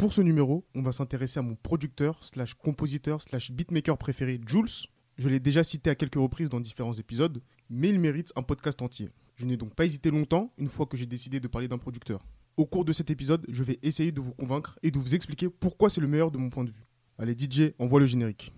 Pour 0.00 0.14
ce 0.14 0.22
numéro, 0.22 0.64
on 0.74 0.80
va 0.80 0.92
s'intéresser 0.92 1.40
à 1.40 1.42
mon 1.42 1.56
producteur 1.56 2.24
slash 2.24 2.54
compositeur 2.54 3.20
slash 3.20 3.50
beatmaker 3.50 3.98
préféré, 3.98 4.40
Jules. 4.46 4.88
Je 5.18 5.28
l'ai 5.28 5.40
déjà 5.40 5.62
cité 5.62 5.90
à 5.90 5.94
quelques 5.94 6.14
reprises 6.14 6.48
dans 6.48 6.58
différents 6.58 6.94
épisodes, 6.94 7.42
mais 7.68 7.90
il 7.90 8.00
mérite 8.00 8.32
un 8.34 8.42
podcast 8.42 8.80
entier. 8.80 9.10
Je 9.36 9.44
n'ai 9.44 9.58
donc 9.58 9.74
pas 9.74 9.84
hésité 9.84 10.10
longtemps 10.10 10.54
une 10.56 10.70
fois 10.70 10.86
que 10.86 10.96
j'ai 10.96 11.04
décidé 11.04 11.38
de 11.38 11.48
parler 11.48 11.68
d'un 11.68 11.76
producteur. 11.76 12.24
Au 12.56 12.64
cours 12.64 12.86
de 12.86 12.94
cet 12.94 13.10
épisode, 13.10 13.44
je 13.50 13.62
vais 13.62 13.78
essayer 13.82 14.10
de 14.10 14.22
vous 14.22 14.32
convaincre 14.32 14.78
et 14.82 14.90
de 14.90 14.98
vous 14.98 15.14
expliquer 15.14 15.50
pourquoi 15.50 15.90
c'est 15.90 16.00
le 16.00 16.08
meilleur 16.08 16.30
de 16.30 16.38
mon 16.38 16.48
point 16.48 16.64
de 16.64 16.70
vue. 16.70 16.86
Allez 17.18 17.36
DJ, 17.38 17.74
envoie 17.78 18.00
le 18.00 18.06
générique. 18.06 18.54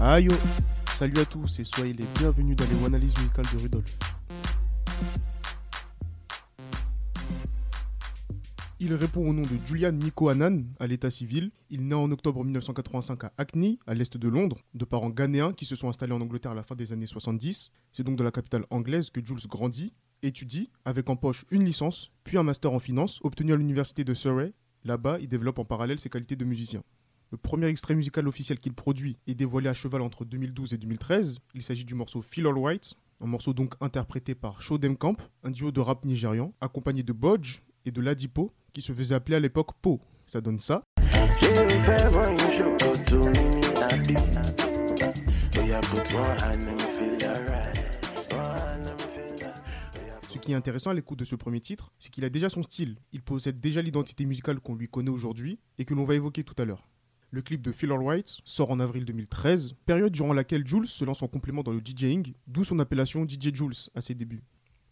Aïe 0.00 0.28
oh. 0.30 0.34
Salut 0.94 1.18
à 1.18 1.26
tous 1.26 1.60
et 1.60 1.64
soyez 1.64 1.92
les 1.92 2.06
bienvenus 2.18 2.56
dans 2.56 2.64
les 2.64 2.86
analyses 2.86 3.18
musicales 3.18 3.44
de 3.52 3.62
Rudolf. 3.62 3.98
Il 8.80 8.94
répond 8.94 9.28
au 9.28 9.32
nom 9.32 9.42
de 9.42 9.66
Julian 9.66 9.90
Nico 9.90 10.28
Hanan 10.28 10.64
à 10.78 10.86
l'état 10.86 11.10
civil. 11.10 11.50
Il 11.68 11.88
naît 11.88 11.96
en 11.96 12.12
octobre 12.12 12.44
1985 12.44 13.24
à 13.24 13.32
Hackney, 13.36 13.80
à 13.88 13.94
l'est 13.94 14.16
de 14.16 14.28
Londres, 14.28 14.58
de 14.72 14.84
parents 14.84 15.10
ghanéens 15.10 15.52
qui 15.52 15.64
se 15.64 15.74
sont 15.74 15.88
installés 15.88 16.12
en 16.12 16.20
Angleterre 16.20 16.52
à 16.52 16.54
la 16.54 16.62
fin 16.62 16.76
des 16.76 16.92
années 16.92 17.06
70. 17.06 17.72
C'est 17.90 18.04
donc 18.04 18.14
dans 18.14 18.22
la 18.22 18.30
capitale 18.30 18.66
anglaise 18.70 19.10
que 19.10 19.20
Jules 19.24 19.48
grandit, 19.48 19.94
étudie, 20.22 20.70
avec 20.84 21.10
en 21.10 21.16
poche 21.16 21.44
une 21.50 21.64
licence, 21.64 22.12
puis 22.22 22.38
un 22.38 22.44
master 22.44 22.72
en 22.72 22.78
finance, 22.78 23.18
obtenu 23.24 23.52
à 23.52 23.56
l'université 23.56 24.04
de 24.04 24.14
Surrey. 24.14 24.52
Là-bas, 24.84 25.18
il 25.20 25.26
développe 25.26 25.58
en 25.58 25.64
parallèle 25.64 25.98
ses 25.98 26.08
qualités 26.08 26.36
de 26.36 26.44
musicien. 26.44 26.84
Le 27.32 27.36
premier 27.36 27.66
extrait 27.66 27.96
musical 27.96 28.28
officiel 28.28 28.60
qu'il 28.60 28.74
produit 28.74 29.16
est 29.26 29.34
dévoilé 29.34 29.68
à 29.68 29.74
cheval 29.74 30.02
entre 30.02 30.24
2012 30.24 30.74
et 30.74 30.78
2013. 30.78 31.38
Il 31.54 31.64
s'agit 31.64 31.84
du 31.84 31.96
morceau 31.96 32.22
Feel 32.22 32.46
All 32.46 32.56
White, 32.56 32.94
un 33.20 33.26
morceau 33.26 33.54
donc 33.54 33.74
interprété 33.80 34.36
par 34.36 34.62
Shodem 34.62 34.96
Camp, 34.96 35.20
un 35.42 35.50
duo 35.50 35.72
de 35.72 35.80
rap 35.80 36.04
nigérian, 36.04 36.54
accompagné 36.60 37.02
de 37.02 37.12
Bodge 37.12 37.64
et 37.84 37.90
de 37.90 38.00
Ladipo, 38.00 38.52
qui 38.78 38.82
se 38.82 38.92
faisait 38.92 39.16
appeler 39.16 39.34
à 39.34 39.40
l'époque 39.40 39.70
Po. 39.82 40.00
Ça 40.24 40.40
donne 40.40 40.60
ça. 40.60 40.84
Ce 50.30 50.38
qui 50.38 50.52
est 50.52 50.54
intéressant 50.54 50.90
à 50.90 50.94
l'écoute 50.94 51.18
de 51.18 51.24
ce 51.24 51.34
premier 51.34 51.58
titre, 51.58 51.90
c'est 51.98 52.10
qu'il 52.10 52.24
a 52.24 52.28
déjà 52.28 52.48
son 52.48 52.62
style, 52.62 52.98
il 53.12 53.22
possède 53.22 53.58
déjà 53.58 53.82
l'identité 53.82 54.24
musicale 54.24 54.60
qu'on 54.60 54.76
lui 54.76 54.86
connaît 54.86 55.10
aujourd'hui 55.10 55.58
et 55.78 55.84
que 55.84 55.94
l'on 55.94 56.04
va 56.04 56.14
évoquer 56.14 56.44
tout 56.44 56.54
à 56.58 56.64
l'heure. 56.64 56.88
Le 57.32 57.42
clip 57.42 57.60
de 57.62 57.72
Phil 57.72 57.90
White 57.90 58.38
sort 58.44 58.70
en 58.70 58.78
avril 58.78 59.04
2013, 59.04 59.74
période 59.86 60.12
durant 60.12 60.32
laquelle 60.32 60.64
Jules 60.64 60.86
se 60.86 61.04
lance 61.04 61.24
en 61.24 61.26
complément 61.26 61.64
dans 61.64 61.72
le 61.72 61.80
DJing, 61.80 62.32
d'où 62.46 62.62
son 62.62 62.78
appellation 62.78 63.26
DJ 63.26 63.52
Jules 63.52 63.74
à 63.96 64.00
ses 64.00 64.14
débuts. 64.14 64.44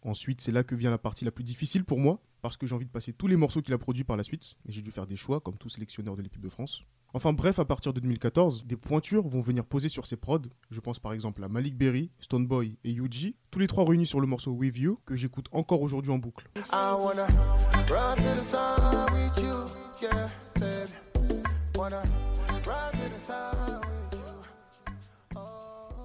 Ensuite, 0.07 0.39
c'est 0.39 0.53
là 0.53 0.63
que 0.63 0.73
vient 0.73 0.89
la 0.89 0.97
partie 0.97 1.25
la 1.25 1.31
plus 1.31 1.43
difficile 1.43 1.83
pour 1.83 1.99
moi, 1.99 2.21
parce 2.41 2.55
que 2.55 2.65
j'ai 2.65 2.73
envie 2.73 2.85
de 2.85 2.91
passer 2.91 3.11
tous 3.11 3.27
les 3.27 3.35
morceaux 3.35 3.61
qu'il 3.61 3.73
a 3.73 3.77
produits 3.77 4.05
par 4.05 4.15
la 4.15 4.23
suite, 4.23 4.55
et 4.65 4.71
j'ai 4.71 4.81
dû 4.81 4.89
faire 4.89 5.05
des 5.05 5.17
choix, 5.17 5.41
comme 5.41 5.57
tout 5.57 5.67
sélectionneur 5.67 6.15
de 6.15 6.21
l'équipe 6.21 6.41
de 6.41 6.47
France. 6.47 6.83
Enfin 7.13 7.33
bref, 7.33 7.59
à 7.59 7.65
partir 7.65 7.93
de 7.93 7.99
2014, 7.99 8.65
des 8.65 8.77
pointures 8.77 9.27
vont 9.27 9.41
venir 9.41 9.65
poser 9.65 9.89
sur 9.89 10.05
ses 10.05 10.15
prods. 10.15 10.39
Je 10.71 10.79
pense 10.79 10.99
par 10.99 11.11
exemple 11.11 11.43
à 11.43 11.49
Malik 11.49 11.77
Berry, 11.77 12.09
Stoneboy 12.21 12.77
et 12.85 12.91
Yuji, 12.91 13.35
tous 13.51 13.59
les 13.59 13.67
trois 13.67 13.83
réunis 13.83 14.05
sur 14.05 14.21
le 14.21 14.27
morceau 14.27 14.51
With 14.51 14.77
You, 14.77 14.97
que 15.05 15.17
j'écoute 15.17 15.47
encore 15.51 15.81
aujourd'hui 15.81 16.11
en 16.11 16.19
boucle. 16.19 16.49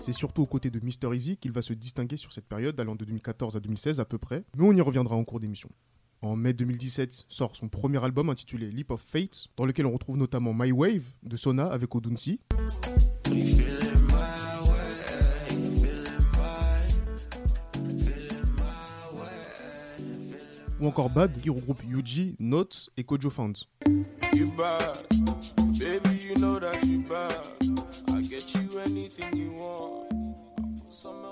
C'est 0.04 0.10
surtout 0.10 0.42
aux 0.42 0.46
côtés 0.46 0.68
de 0.68 0.80
Mr. 0.80 1.14
Easy 1.14 1.36
qu'il 1.36 1.52
va 1.52 1.62
se 1.62 1.72
distinguer 1.72 2.16
sur 2.16 2.32
cette 2.32 2.48
période, 2.48 2.78
allant 2.80 2.96
de 2.96 3.04
2014 3.04 3.54
à 3.54 3.60
2016 3.60 4.00
à 4.00 4.04
peu 4.04 4.18
près, 4.18 4.42
mais 4.56 4.64
on 4.64 4.72
y 4.72 4.80
reviendra 4.80 5.14
en 5.14 5.22
cours 5.22 5.38
d'émission. 5.38 5.70
En 6.22 6.34
mai 6.34 6.54
2017 6.54 7.26
sort 7.28 7.54
son 7.54 7.68
premier 7.68 8.02
album 8.02 8.28
intitulé 8.28 8.68
Leap 8.72 8.90
of 8.90 9.00
Fate, 9.00 9.46
dans 9.56 9.64
lequel 9.64 9.86
on 9.86 9.92
retrouve 9.92 10.16
notamment 10.16 10.52
My 10.52 10.72
Wave 10.72 11.04
de 11.22 11.36
Sona 11.36 11.66
avec 11.66 11.94
Odunsi. 11.94 12.40
Ou 20.80 20.86
encore 20.88 21.10
Bad 21.10 21.40
qui 21.40 21.48
regroupe 21.48 21.80
Yuji, 21.88 22.34
Notes 22.40 22.90
et 22.96 23.04
Kojo 23.04 23.30
Found. 23.30 23.56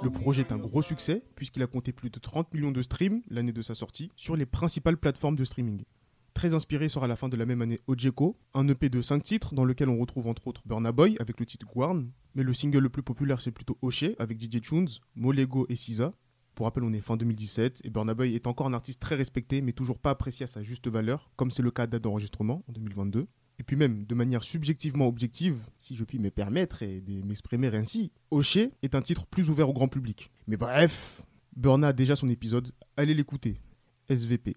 Le 0.02 0.10
projet 0.10 0.42
est 0.42 0.52
un 0.52 0.58
gros 0.58 0.82
succès 0.82 1.22
puisqu'il 1.36 1.62
a 1.62 1.66
compté 1.66 1.92
plus 1.92 2.10
de 2.10 2.18
30 2.18 2.52
millions 2.54 2.70
de 2.70 2.82
streams 2.82 3.22
l'année 3.28 3.52
de 3.52 3.62
sa 3.62 3.74
sortie 3.74 4.10
sur 4.16 4.36
les 4.36 4.46
principales 4.46 4.96
plateformes 4.96 5.36
de 5.36 5.44
streaming. 5.44 5.84
Très 6.32 6.54
inspiré 6.54 6.88
sort 6.88 7.04
à 7.04 7.08
la 7.08 7.16
fin 7.16 7.28
de 7.28 7.36
la 7.36 7.44
même 7.44 7.60
année 7.60 7.78
Ojeko, 7.86 8.38
un 8.54 8.66
EP 8.68 8.88
de 8.88 9.02
5 9.02 9.22
titres 9.22 9.54
dans 9.54 9.64
lequel 9.64 9.88
on 9.88 9.98
retrouve 9.98 10.28
entre 10.28 10.46
autres 10.46 10.62
Burna 10.64 10.92
Boy 10.92 11.16
avec 11.20 11.40
le 11.40 11.46
titre 11.46 11.66
Guarn, 11.66 12.10
mais 12.34 12.42
le 12.42 12.54
single 12.54 12.78
le 12.78 12.88
plus 12.88 13.02
populaire 13.02 13.40
c'est 13.40 13.50
plutôt 13.50 13.76
Oshé 13.82 14.16
avec 14.18 14.40
DJ 14.40 14.60
Tunes, 14.60 14.88
Molego 15.14 15.66
et 15.68 15.76
Sisa. 15.76 16.14
Pour 16.54 16.66
rappel, 16.66 16.84
on 16.84 16.92
est 16.92 17.00
fin 17.00 17.16
2017 17.16 17.82
et 17.84 17.90
Burna 17.90 18.14
Boy 18.14 18.34
est 18.34 18.46
encore 18.46 18.66
un 18.66 18.74
artiste 18.74 19.00
très 19.00 19.14
respecté 19.14 19.60
mais 19.60 19.72
toujours 19.72 19.98
pas 19.98 20.10
apprécié 20.10 20.44
à 20.44 20.46
sa 20.46 20.62
juste 20.62 20.88
valeur, 20.88 21.30
comme 21.36 21.50
c'est 21.50 21.62
le 21.62 21.70
cas 21.70 21.86
date 21.86 22.02
d'enregistrement 22.02 22.64
en 22.68 22.72
2022. 22.72 23.26
Et 23.60 23.62
puis 23.62 23.76
même, 23.76 24.06
de 24.06 24.14
manière 24.14 24.42
subjectivement 24.42 25.06
objective, 25.06 25.58
si 25.76 25.94
je 25.94 26.02
puis 26.02 26.18
me 26.18 26.30
permettre 26.30 26.82
et 26.82 27.02
de 27.02 27.22
m'exprimer 27.26 27.68
ainsi, 27.68 28.10
Oshé 28.30 28.70
est 28.82 28.94
un 28.94 29.02
titre 29.02 29.26
plus 29.26 29.50
ouvert 29.50 29.68
au 29.68 29.74
grand 29.74 29.86
public. 29.86 30.30
Mais 30.46 30.56
bref, 30.56 31.20
Burna 31.54 31.88
a 31.88 31.92
déjà 31.92 32.16
son 32.16 32.30
épisode, 32.30 32.72
allez 32.96 33.12
l'écouter. 33.12 33.60
SVP. 34.08 34.56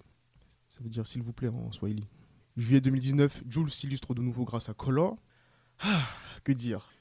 Ça 0.70 0.82
veut 0.82 0.90
dire 0.90 1.06
s'il 1.06 1.22
vous 1.22 1.34
plaît 1.34 1.50
en 1.50 1.70
Swahili. 1.74 2.08
Juillet 2.56 2.80
2019, 2.80 3.44
Jules 3.50 3.70
s'illustre 3.70 4.14
de 4.14 4.22
nouveau 4.22 4.46
grâce 4.46 4.70
à 4.70 4.74
Color. 4.74 5.18
Ah, 5.82 6.08
que 6.46 6.54
dire? 6.54 6.94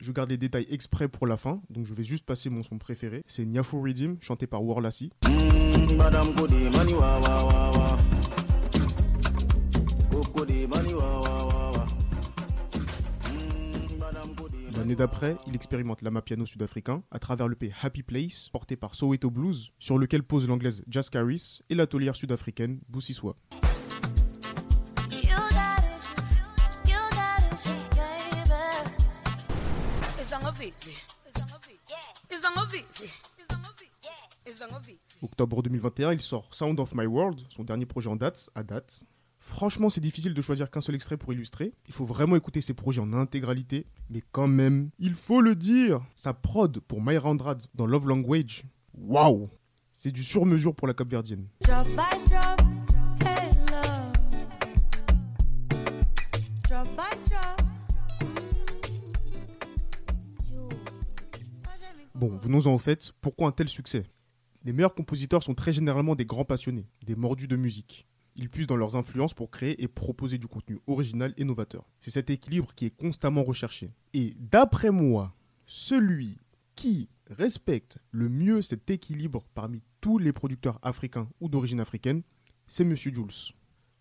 Je 0.00 0.12
garde 0.12 0.30
les 0.30 0.38
détails 0.38 0.66
exprès 0.70 1.08
pour 1.08 1.26
la 1.26 1.36
fin, 1.36 1.60
donc 1.68 1.84
je 1.84 1.92
vais 1.92 2.04
juste 2.04 2.24
passer 2.24 2.48
mon 2.48 2.62
son 2.62 2.78
préféré. 2.78 3.22
C'est 3.26 3.44
Nyafu 3.44 3.76
chanté 4.22 4.46
par 4.46 4.64
Warlassi. 4.64 5.10
L'année 14.80 14.96
d'après, 14.96 15.36
il 15.46 15.54
expérimente 15.54 16.00
l'amapiano 16.00 16.46
sud-africain 16.46 17.02
à 17.10 17.18
travers 17.18 17.48
le 17.48 17.54
P 17.54 17.70
Happy 17.82 18.02
Place, 18.02 18.48
porté 18.48 18.76
par 18.76 18.94
Soweto 18.94 19.30
Blues, 19.30 19.72
sur 19.78 19.98
lequel 19.98 20.22
pose 20.22 20.48
l'anglaise 20.48 20.82
Jazz 20.88 21.10
Caris 21.10 21.60
et 21.68 21.74
l'atelière 21.74 22.16
sud-africaine 22.16 22.80
Boussiswa. 22.88 23.36
Octobre 35.20 35.62
2021, 35.62 36.14
il 36.14 36.22
sort 36.22 36.54
Sound 36.54 36.80
of 36.80 36.94
My 36.94 37.04
World, 37.04 37.42
son 37.50 37.64
dernier 37.64 37.84
projet 37.84 38.08
en 38.08 38.16
date, 38.16 38.48
à 38.54 38.62
date. 38.62 39.04
Franchement, 39.40 39.88
c'est 39.88 40.02
difficile 40.02 40.34
de 40.34 40.42
choisir 40.42 40.70
qu'un 40.70 40.82
seul 40.82 40.94
extrait 40.94 41.16
pour 41.16 41.32
illustrer. 41.32 41.72
Il 41.88 41.94
faut 41.94 42.04
vraiment 42.04 42.36
écouter 42.36 42.60
ses 42.60 42.74
projets 42.74 43.00
en 43.00 43.14
intégralité. 43.14 43.86
Mais 44.10 44.22
quand 44.32 44.46
même, 44.46 44.90
il 44.98 45.14
faut 45.14 45.40
le 45.40 45.56
dire, 45.56 46.02
sa 46.14 46.34
prod 46.34 46.78
pour 46.80 47.02
My 47.02 47.16
Andrade 47.18 47.64
dans 47.74 47.86
Love 47.86 48.06
Language, 48.06 48.64
waouh 48.94 49.48
C'est 49.94 50.12
du 50.12 50.22
sur-mesure 50.22 50.74
pour 50.74 50.86
la 50.86 50.94
Cap-Verdienne. 50.94 51.46
Bon, 62.14 62.36
venons-en 62.36 62.74
au 62.74 62.78
fait, 62.78 63.12
pourquoi 63.22 63.48
un 63.48 63.52
tel 63.52 63.68
succès? 63.68 64.04
Les 64.64 64.74
meilleurs 64.74 64.94
compositeurs 64.94 65.42
sont 65.42 65.54
très 65.54 65.72
généralement 65.72 66.14
des 66.14 66.26
grands 66.26 66.44
passionnés, 66.44 66.86
des 67.06 67.14
mordus 67.14 67.48
de 67.48 67.56
musique. 67.56 68.06
Ils 68.36 68.48
puissent 68.48 68.66
dans 68.66 68.76
leurs 68.76 68.96
influences 68.96 69.34
pour 69.34 69.50
créer 69.50 69.82
et 69.82 69.88
proposer 69.88 70.38
du 70.38 70.46
contenu 70.46 70.78
original 70.86 71.34
et 71.36 71.44
novateur. 71.44 71.88
C'est 71.98 72.10
cet 72.10 72.30
équilibre 72.30 72.74
qui 72.74 72.86
est 72.86 72.96
constamment 72.96 73.42
recherché. 73.42 73.92
Et 74.14 74.34
d'après 74.38 74.90
moi, 74.90 75.34
celui 75.66 76.38
qui 76.76 77.08
respecte 77.28 77.98
le 78.10 78.28
mieux 78.28 78.62
cet 78.62 78.90
équilibre 78.90 79.44
parmi 79.54 79.82
tous 80.00 80.18
les 80.18 80.32
producteurs 80.32 80.78
africains 80.82 81.28
ou 81.40 81.48
d'origine 81.48 81.80
africaine, 81.80 82.22
c'est 82.66 82.84
Monsieur 82.84 83.12
Jules. 83.12 83.54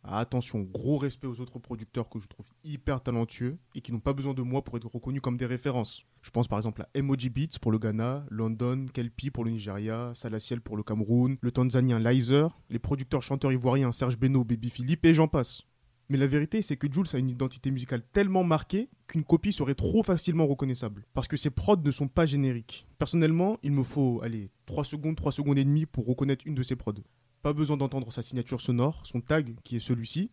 Attention, 0.04 0.62
gros 0.62 0.98
respect 0.98 1.28
aux 1.28 1.42
autres 1.42 1.60
producteurs 1.60 2.10
que 2.10 2.19
je 2.19 2.28
trouve 2.28 2.46
hyper 2.63 3.01
talentueux 3.01 3.57
et 3.75 3.81
qui 3.81 3.92
n'ont 3.92 4.00
pas 4.00 4.13
besoin 4.13 4.34
de 4.34 4.42
moi 4.42 4.63
pour 4.63 4.78
être 4.78 4.88
reconnus 4.88 5.22
comme 5.22 5.38
des 5.38 5.46
références. 5.46 6.06
Je 6.22 6.30
pense 6.31 6.48
par 6.48 6.57
exemple 6.57 6.81
à 6.81 6.90
Emoji 6.94 7.30
Beats 7.30 7.60
pour 7.62 7.72
le 7.72 7.80
Ghana, 7.80 8.25
London, 8.30 8.86
Kelpi 8.94 9.30
pour 9.30 9.44
le 9.44 9.51
Nigeria, 9.51 10.12
Salaciel 10.16 10.62
pour 10.62 10.78
le 10.78 10.84
Cameroun, 10.84 11.38
le 11.42 11.51
Tanzanien 11.51 12.00
Lizer, 12.00 12.57
les 12.69 12.80
producteurs 12.80 13.22
chanteurs 13.22 13.51
ivoiriens 13.51 13.92
Serge 13.92 14.18
Beno, 14.18 14.44
Baby 14.44 14.69
Philippe 14.69 15.06
et 15.06 15.13
j'en 15.13 15.28
passe. 15.28 15.63
Mais 16.12 16.18
la 16.18 16.25
vérité, 16.25 16.63
c'est 16.63 16.75
que 16.75 16.92
Jules 16.92 17.06
a 17.13 17.19
une 17.19 17.30
identité 17.30 17.69
musicale 17.69 18.01
tellement 18.12 18.44
marquée 18.44 18.90
qu'une 19.07 19.24
copie 19.24 19.54
serait 19.54 19.75
trop 19.75 20.01
facilement 20.01 20.48
reconnaissable. 20.48 21.06
Parce 21.13 21.28
que 21.28 21.38
ses 21.38 21.51
prods 21.51 21.78
ne 21.78 21.92
sont 21.92 22.07
pas 22.07 22.25
génériques. 22.25 22.88
Personnellement, 22.98 23.60
il 23.62 23.74
me 23.74 23.84
faut, 23.84 24.19
allez, 24.24 24.50
3 24.66 24.86
secondes, 24.86 25.16
3 25.16 25.31
secondes 25.31 25.60
et 25.60 25.63
demie 25.63 25.86
pour 25.86 26.07
reconnaître 26.07 26.48
une 26.48 26.56
de 26.56 26.63
ses 26.63 26.75
prods. 26.75 26.96
Pas 27.41 27.53
besoin 27.53 27.77
d'entendre 27.77 28.12
sa 28.12 28.21
signature 28.21 28.59
sonore, 28.59 29.00
son 29.06 29.21
tag 29.21 29.56
qui 29.63 29.77
est 29.77 29.80
celui-ci. 29.80 30.30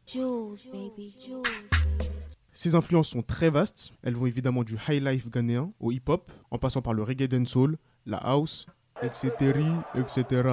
Ses 2.52 2.74
influences 2.74 3.08
sont 3.08 3.22
très 3.22 3.48
vastes, 3.48 3.92
elles 4.02 4.16
vont 4.16 4.26
évidemment 4.26 4.64
du 4.64 4.76
high 4.88 5.00
life 5.02 5.30
ghanéen 5.30 5.72
au 5.78 5.92
hip-hop, 5.92 6.32
en 6.50 6.58
passant 6.58 6.82
par 6.82 6.94
le 6.94 7.04
reggae 7.04 7.28
dancehall, 7.28 7.78
la 8.06 8.16
house, 8.16 8.66
etc. 9.02 9.30
etc. 9.94 10.48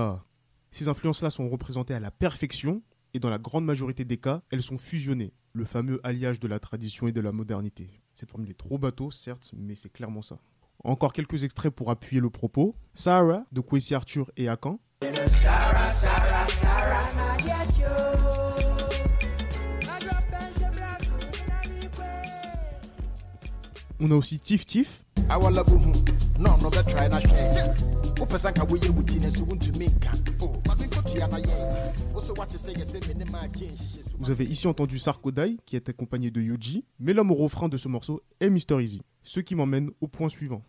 Ces 0.70 0.88
influences-là 0.90 1.32
sont 1.32 1.50
représentées 1.50 1.96
à 1.96 2.00
la 2.00 2.12
perfection, 2.12 2.84
et 3.16 3.20
dans 3.20 3.30
la 3.30 3.40
grande 3.40 3.66
majorité 3.66 4.06
des 4.06 4.18
cas, 4.18 4.44
elles 4.52 4.64
sont 4.64 4.78
fusionnées, 4.78 5.34
le 5.54 5.66
fameux 5.66 6.02
alliage 6.04 6.40
de 6.40 6.48
la 6.48 6.60
tradition 6.60 7.08
et 7.08 7.12
de 7.12 7.22
la 7.22 7.32
modernité. 7.32 7.90
Cette 8.14 8.30
formule 8.30 8.52
est 8.52 8.58
trop 8.58 8.78
bateau, 8.78 9.10
certes, 9.10 9.52
mais 9.56 9.76
c'est 9.76 9.92
clairement 9.92 10.22
ça. 10.22 10.40
Encore 10.84 11.14
quelques 11.14 11.44
extraits 11.44 11.74
pour 11.74 11.90
appuyer 11.90 12.22
le 12.22 12.30
propos. 12.30 12.76
Sarah 12.94 13.46
de 13.52 13.62
Kwesi 13.62 13.96
Arthur 13.96 14.30
et 14.36 14.50
Akan. 14.50 14.80
On 24.00 24.12
a 24.12 24.16
aussi 24.16 24.40
Tif 24.40 24.66
Tif. 24.66 25.06
Vous 34.20 34.30
avez 34.30 34.46
ici 34.46 34.68
entendu 34.68 35.00
Sarkodai 35.00 35.58
qui 35.66 35.76
est 35.76 35.90
accompagné 35.90 36.32
de 36.32 36.42
Yuji, 36.42 36.86
mais 37.00 37.14
l'homme 37.14 37.32
au 37.32 37.36
refrain 37.36 37.68
de 37.68 37.78
ce 37.78 37.90
morceau 37.90 38.22
est 38.40 38.50
Mister 38.50 38.82
Easy. 38.82 39.02
Ce 39.24 39.42
qui 39.42 39.56
m'emmène 39.56 39.92
au 40.02 40.08
point 40.08 40.30
suivant. 40.30 40.64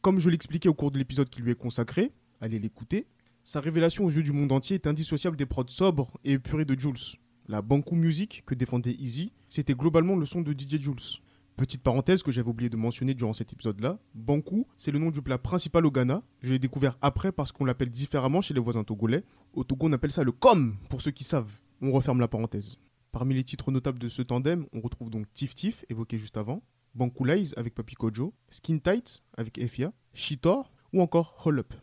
Comme 0.00 0.18
je 0.18 0.30
l'expliquais 0.30 0.68
au 0.68 0.74
cours 0.74 0.90
de 0.90 0.98
l'épisode 0.98 1.28
qui 1.28 1.42
lui 1.42 1.52
est 1.52 1.56
consacré, 1.56 2.12
allez 2.40 2.58
l'écouter, 2.58 3.06
sa 3.48 3.60
révélation 3.60 4.04
aux 4.04 4.10
yeux 4.10 4.22
du 4.22 4.32
monde 4.32 4.52
entier 4.52 4.74
est 4.74 4.86
indissociable 4.86 5.34
des 5.34 5.46
prods 5.46 5.64
sobres 5.68 6.10
et 6.22 6.32
épurés 6.32 6.66
de 6.66 6.78
Jules. 6.78 7.16
La 7.48 7.62
Banku 7.62 7.94
Music 7.94 8.42
que 8.44 8.54
défendait 8.54 8.94
Easy, 8.98 9.32
c'était 9.48 9.72
globalement 9.72 10.16
le 10.16 10.26
son 10.26 10.42
de 10.42 10.52
DJ 10.52 10.78
Jules. 10.78 11.22
Petite 11.56 11.82
parenthèse 11.82 12.22
que 12.22 12.30
j'avais 12.30 12.50
oublié 12.50 12.68
de 12.68 12.76
mentionner 12.76 13.14
durant 13.14 13.32
cet 13.32 13.54
épisode-là, 13.54 13.98
Banku, 14.14 14.66
c'est 14.76 14.90
le 14.90 14.98
nom 14.98 15.10
du 15.10 15.22
plat 15.22 15.38
principal 15.38 15.86
au 15.86 15.90
Ghana. 15.90 16.22
Je 16.42 16.52
l'ai 16.52 16.58
découvert 16.58 16.98
après 17.00 17.32
parce 17.32 17.50
qu'on 17.50 17.64
l'appelle 17.64 17.88
différemment 17.88 18.42
chez 18.42 18.52
les 18.52 18.60
voisins 18.60 18.84
togolais. 18.84 19.24
Au 19.54 19.64
Togo, 19.64 19.88
on 19.88 19.92
appelle 19.94 20.12
ça 20.12 20.24
le 20.24 20.32
com, 20.32 20.76
pour 20.90 21.00
ceux 21.00 21.12
qui 21.12 21.24
savent. 21.24 21.58
On 21.80 21.90
referme 21.90 22.20
la 22.20 22.28
parenthèse. 22.28 22.76
Parmi 23.12 23.34
les 23.34 23.44
titres 23.44 23.70
notables 23.70 23.98
de 23.98 24.10
ce 24.10 24.20
tandem, 24.20 24.66
on 24.74 24.82
retrouve 24.82 25.08
donc 25.08 25.24
Tif 25.32 25.54
Tif, 25.54 25.86
évoqué 25.88 26.18
juste 26.18 26.36
avant, 26.36 26.62
Banku 26.94 27.24
Lies 27.24 27.54
avec 27.56 27.74
Papi 27.74 27.94
Kojo, 27.94 28.34
Skin 28.50 28.76
Tight 28.76 29.22
avec 29.38 29.56
Efia, 29.56 29.94
Shitor 30.12 30.70
ou 30.92 31.02
encore 31.02 31.40
Hol 31.44 31.60
Up. 31.60 31.74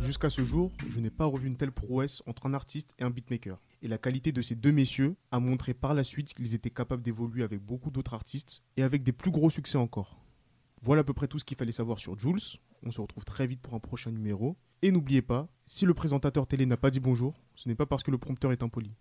Jusqu'à 0.00 0.30
ce 0.30 0.42
jour, 0.42 0.72
je 0.88 0.98
n'ai 0.98 1.10
pas 1.10 1.24
revu 1.24 1.46
une 1.46 1.56
telle 1.56 1.72
prouesse 1.72 2.22
entre 2.26 2.46
un 2.46 2.54
artiste 2.54 2.94
et 2.98 3.04
un 3.04 3.10
beatmaker. 3.10 3.60
Et 3.82 3.88
la 3.88 3.96
qualité 3.96 4.32
de 4.32 4.42
ces 4.42 4.54
deux 4.54 4.72
messieurs 4.72 5.14
a 5.30 5.40
montré 5.40 5.72
par 5.72 5.94
la 5.94 6.04
suite 6.04 6.34
qu'ils 6.34 6.54
étaient 6.54 6.70
capables 6.70 7.02
d'évoluer 7.02 7.42
avec 7.42 7.60
beaucoup 7.60 7.90
d'autres 7.90 8.14
artistes 8.14 8.62
et 8.76 8.82
avec 8.82 9.02
des 9.02 9.12
plus 9.12 9.30
gros 9.30 9.50
succès 9.50 9.78
encore. 9.78 10.18
Voilà 10.82 11.02
à 11.02 11.04
peu 11.04 11.12
près 11.12 11.28
tout 11.28 11.38
ce 11.38 11.44
qu'il 11.44 11.56
fallait 11.56 11.72
savoir 11.72 11.98
sur 11.98 12.18
Jules. 12.18 12.58
On 12.82 12.90
se 12.90 13.00
retrouve 13.00 13.24
très 13.24 13.46
vite 13.46 13.60
pour 13.60 13.74
un 13.74 13.80
prochain 13.80 14.10
numéro. 14.10 14.56
Et 14.82 14.90
n'oubliez 14.90 15.22
pas, 15.22 15.48
si 15.66 15.84
le 15.84 15.94
présentateur 15.94 16.46
télé 16.46 16.64
n'a 16.64 16.78
pas 16.78 16.90
dit 16.90 17.00
bonjour, 17.00 17.38
ce 17.54 17.68
n'est 17.68 17.74
pas 17.74 17.86
parce 17.86 18.02
que 18.02 18.10
le 18.10 18.18
prompteur 18.18 18.50
est 18.50 18.62
impoli. 18.62 18.94